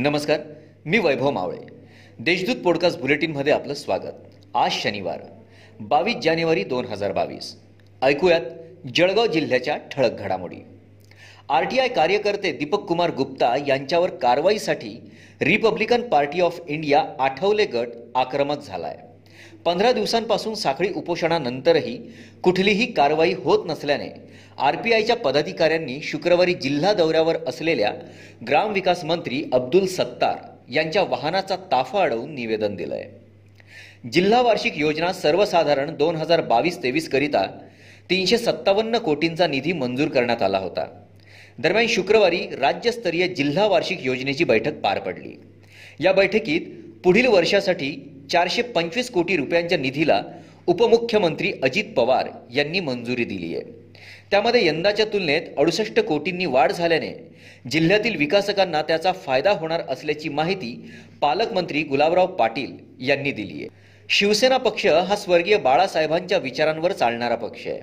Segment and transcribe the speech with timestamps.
[0.00, 0.40] नमस्कार
[0.84, 1.58] मी वैभव मावळे.
[2.18, 4.12] देशदूत पॉडकास्ट बुलेटिनमध्ये आपलं स्वागत.
[4.54, 5.20] आज शनिवार
[5.80, 7.56] बावीस जानेवारी दोन हजार बावीस.
[8.02, 8.40] ऐकूयात
[8.94, 10.56] जळगाव जिल्ह्याच्या ठळक घडामोडी.
[11.48, 15.10] आर टी आय कार्यकर्ते दीपक कुमार गुप्ता यांच्यावर कारवाईसाठी
[15.40, 18.96] Republican Party of India Athawale गट आक्रमक झालाय.
[19.64, 21.96] पंधरा दिवसांपासून साखळी उपोषणानंतरही
[22.42, 24.08] कुठलीही कारवाई होत नसल्याने
[24.58, 27.92] आर पी आयच्या पदाधिकाऱ्यांनी शुक्रवारी जिल्हा दौऱ्यावर असलेल्या
[28.48, 30.36] ग्रामविकास मंत्री अब्दुल सत्तार
[30.70, 33.20] यांच्या वाहनाचा ताफा अडवून निवेदन दिलं आहे
[34.12, 37.46] जिल्हा वार्षिक योजना सर्वसाधारण दोन हजार बावीस तेवीस करिता
[38.10, 40.86] तीनशे सत्तावन्न कोटींचा निधी मंजूर करण्यात आला होता.
[41.58, 45.32] दरम्यान शुक्रवारी राज्यस्तरीय जिल्हा वार्षिक योजनेची बैठक पार पडली.
[46.00, 46.60] या बैठकीत
[47.04, 50.22] पुढील वर्षासाठी चारशे पंचवीस कोटी रुपयांच्या निधीला
[50.66, 53.78] उपमुख्यमंत्री अजित पवार यांनी मंजुरी दिली आहे.
[54.30, 57.12] त्यामध्ये यंदाच्या तुलनेत अडुसष्ट कोटींनी वाढ झाल्याने
[57.70, 60.74] जिल्ह्यातील विकासकांना त्याचा फायदा होणार असल्याची माहिती
[61.20, 62.76] पालकमंत्री गुलाबराव पाटील
[63.08, 63.68] यांनी दिली आहे.
[64.08, 67.80] शिवसेना पक्ष हा स्वर्गीय बाळासाहेबांच्या विचारांवर चालणारा पक्ष आहे.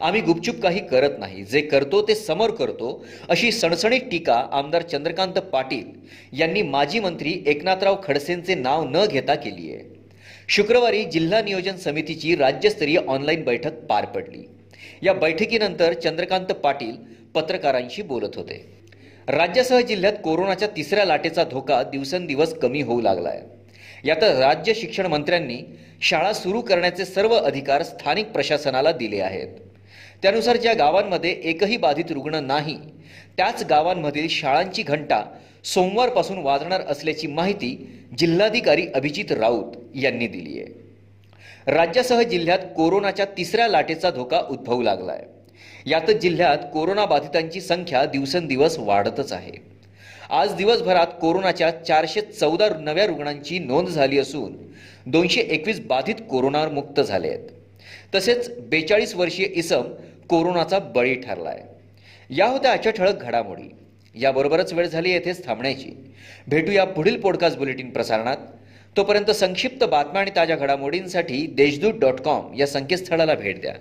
[0.00, 1.44] आम्ही गुपचूप काही करत नाही.
[1.44, 5.84] जे करतो ते समोर करतो अशी सणसणीत टीका आमदार चंद्रकांत पाटील
[6.32, 10.00] यांनी माजी मंत्री एकनाथराव खडसेंचे नाव न घेता केली आहे.
[10.48, 14.48] शुक्रवारी जिल्हा नियोजन समितीची राज्यस्तरीय ऑनलाईन बैठक पार पडली.
[15.02, 16.96] या बैठकीनंतर चंद्रकांत पाटील
[17.34, 18.80] पत्रकारांशी बोलत होते.
[19.28, 23.40] राज्यासह जिल्ह्यात कोरोनाच्या तिसऱ्या लाटेचा धोका दिवसेंदिवस कमी होऊ लागलाय.
[24.04, 25.58] यात राज्य शिक्षण मंत्र्यांनी
[26.00, 29.48] शाळा सुरू करण्याचे सर्व अधिकार स्थानिक प्रशासनाला दिले आहेत.
[30.22, 32.76] त्यानुसार ज्या गावांमध्ये एकही बाधित रुग्ण नाही
[33.36, 35.22] त्याच गावांमधील शाळांची घंटा
[35.64, 37.76] सोमवारपासून वाजणार असल्याची माहिती
[38.18, 40.78] जिल्हाधिकारी अभिजित राऊत यांनी दिली आहे.
[41.66, 48.78] राज्यासह जिल्ह्यात कोरोनाच्या तिसऱ्या लाटेचा धोका उद्भवू लागला आहे यातच जिल्ह्यात कोरोना बाधितांची संख्या दिवसेंदिवस
[48.78, 49.52] वाढतच आहे.
[50.30, 54.56] आज दिवसभरात कोरोनाच्या चारशे चौदा नव्या रुग्णांची नोंद झाली असून
[55.06, 57.48] दोनशे एकवीस बाधित कोरोनावर मुक्त झाले आहेत.
[58.14, 59.82] तसेच बेचाळीस वर्षीय इसम
[60.28, 61.60] कोरोनाचा बळी ठरलाय.
[62.30, 63.74] या होत्या आजच्या ठळक घडामोडी.
[64.14, 66.14] याबरोबरच वेळ झाली येथेच थांबण्याची.
[66.48, 68.36] भेटूया पुढील पॉडकास्ट बुलेटिन प्रसारणात.
[68.96, 73.74] तोपर्यंत संक्षिप्त बातम्या आणि ताज्या घडामोडींसाठी देशदूत डॉट कॉम या संकेतस्थळाला भेट द्या.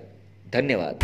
[0.53, 0.95] धन्यवाद.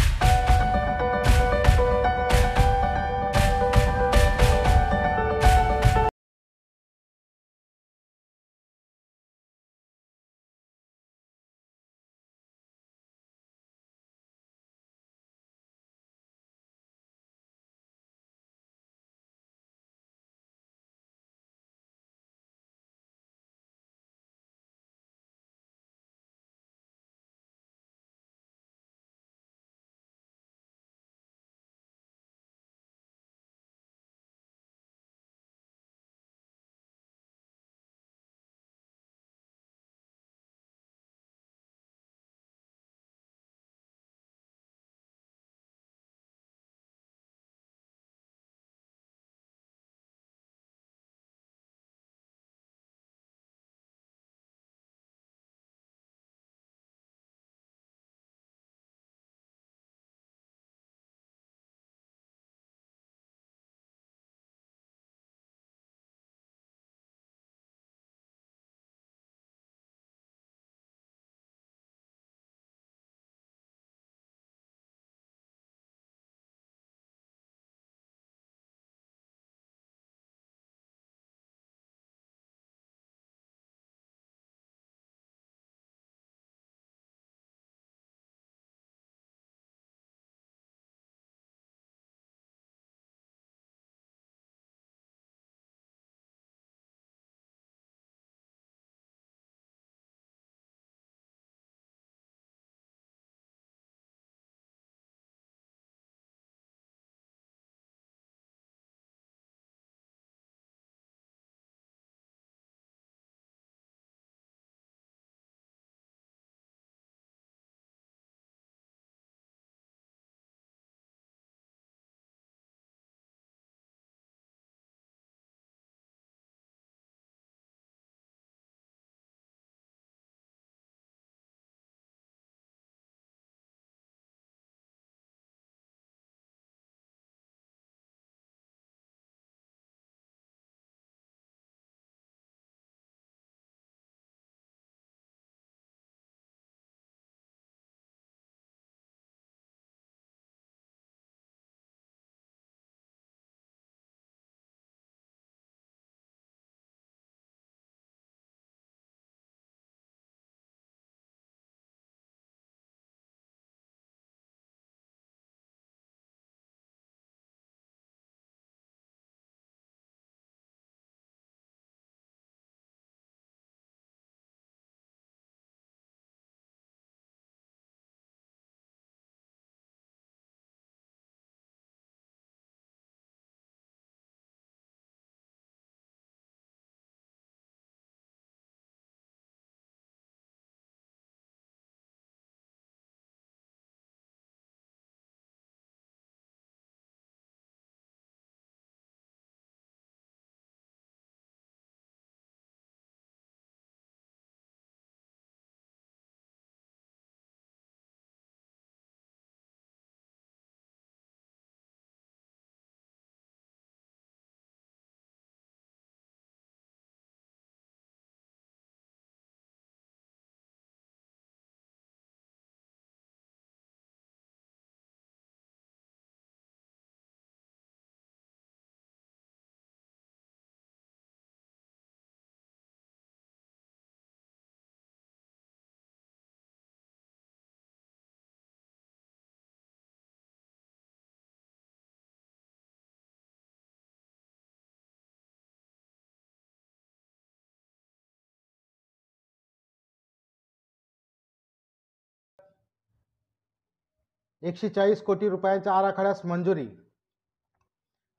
[254.65, 256.85] एकशे चाळीस कोटी रुपयांच्या आराखड्यास मंजुरी.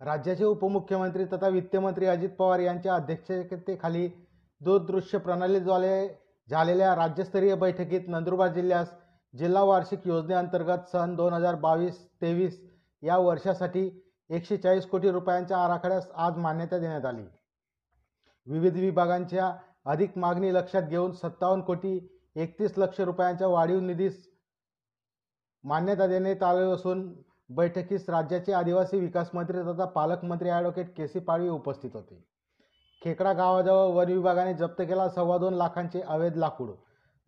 [0.00, 4.08] राज्याचे उपमुख्यमंत्री तथा वित्तमंत्री अजित पवार यांच्या अध्यक्षतेखाली
[4.60, 6.08] दूरदृश्य प्रणालीद्वारे
[6.48, 8.90] झालेल्या राज्यस्तरीय बैठकीत नंदुरबार जिल्ह्यास
[9.34, 12.60] जिल्हा वार्षिक योजनेअंतर्गत सन दोन हजार बावीस तेवीस
[13.02, 13.88] या वर्षासाठी
[14.30, 17.24] एकशे चाळीस कोटी रुपयांच्या आराखड्यास आज मान्यता देण्यात आली.
[18.46, 19.52] विविध विभागांच्या
[19.84, 21.98] अधिक मागणी लक्षात घेऊन सत्तावन्न कोटी
[22.36, 24.25] एकतीस लक्ष रुपयांच्या वाढीव निधीस
[25.66, 27.00] मान्यता देण्यात आले असून
[27.56, 32.22] बैठकीस राज्याचे आदिवासी विकास मंत्री तथा पालकमंत्री ॲडव्होकेट के सी पाडवी उपस्थित होते.
[33.02, 36.70] खेकडा गावाजवळ वन विभागाने जप्त केला सव्वा दोन लाखांचे अवैध लाकूड.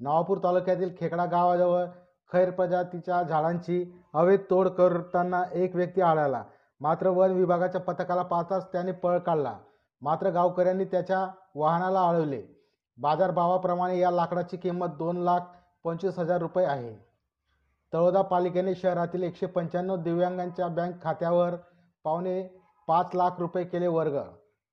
[0.00, 1.84] नवापूर तालुक्यातील खेकडा गावाजवळ
[2.32, 3.82] खैर प्रजातीच्या झाडांची
[4.14, 6.42] अवैध तोड करताना एक व्यक्ती आढळला.
[6.80, 9.56] मात्र वन विभागाच्या पथकाला पाहताच त्याने पळ काढला.
[10.02, 12.42] मात्र गावकऱ्यांनी त्याच्या वाहनाला अडवले
[12.98, 15.40] बाजारभावाप्रमाणे या लाकडाची किंमत दोन लाख
[15.84, 17.07] पंचवीस हजार रुपये आहे.
[17.94, 21.54] तळोदा पालिकेने शहरातील एकशे पंच्याण्णव दिव्यांगांच्या बँक खात्यावर
[22.04, 22.42] पावणे
[22.88, 24.18] पाच लाख रुपये केले वर्ग.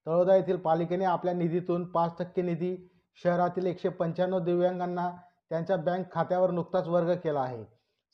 [0.08, 2.90] तळोदा येथील पालिकेने आपल्या निधीतून पाच टक्के निधी
[3.24, 5.12] शहरातील एकशे पंच्याण्णव दिव्यांगांना
[5.50, 7.64] त्यांच्या बँक खात्यावर नुकताच वर्ग केला आहे.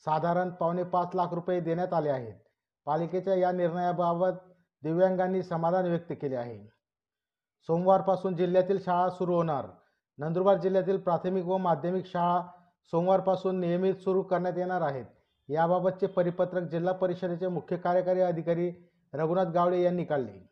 [0.06, 2.34] साधारण पावणे पाच लाख रुपये देण्यात आले आहेत.
[2.86, 4.40] पालिकेच्या या निर्णयाबाबत
[4.84, 6.68] दिव्यांगांनी समाधान व्यक्त केले आहे.
[7.62, 9.66] सोमवारपासून जिल्ह्यातील शाळा सुरू होणार.
[10.18, 12.42] नंदुरबार जिल्ह्यातील प्राथमिक व माध्यमिक शाळा
[12.86, 15.06] सोमवारपासून नियमित सुरू करण्यात येणार आहेत.
[15.50, 18.72] याबाबतचे परिपत्रक जिल्हा परिषदेचे मुख्य कार्यकारी अधिकारी
[19.14, 20.48] रघुनाथ गावडे यांनी काढले.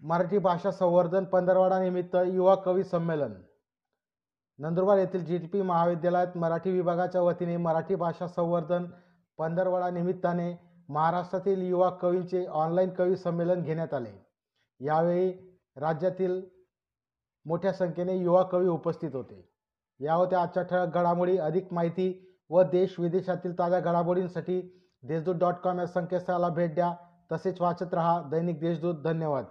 [0.00, 3.32] मराठी भाषा संवर्धन पंधरवाडानिमित्त युवा कवी संमेलन.
[4.58, 8.86] नंदुरबार येथील जी टी पी महाविद्यालयात मराठी विभागाच्या वतीने मराठी भाषा संवर्धन
[9.38, 10.54] पंधरवडा निमित्ताने
[10.88, 14.12] महाराष्ट्रातील युवा कवींचे ऑनलाईन कवी संमेलन घेण्यात आले.
[14.80, 15.32] यावेळी
[15.76, 16.42] राज्यातील
[17.46, 19.48] मोठ्या संख्येने युवा कवी उपस्थित होते.
[20.00, 21.38] या होत्या आजच्या ठळक घडामोडी.
[21.38, 26.94] अधिक माहिती व देश विदेशातील ताज्या घडामोडींसाठी देशदूत डॉट कॉम या संकेतस्थळाला भेट द्या.
[27.32, 28.94] तसेच वाचत रहा दैनिक देशदूत.
[28.94, 29.44] धन्यवाद.